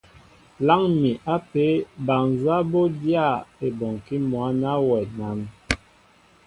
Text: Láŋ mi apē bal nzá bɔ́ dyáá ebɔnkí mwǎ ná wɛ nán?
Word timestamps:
Láŋ 0.67 0.81
mi 1.01 1.11
apē 1.35 1.65
bal 2.05 2.23
nzá 2.33 2.57
bɔ́ 2.71 2.85
dyáá 3.01 3.35
ebɔnkí 3.65 4.15
mwǎ 4.29 4.45
ná 4.61 4.71
wɛ 4.87 4.97
nán? 5.17 5.39